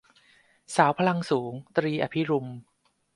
[0.75, 2.47] สาวพลังสูง- ตรี อภิรุม